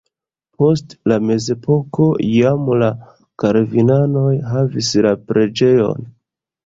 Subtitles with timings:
[0.61, 2.89] Post la mezepoko jam la
[3.43, 6.13] kalvinanoj havis la preĝejon.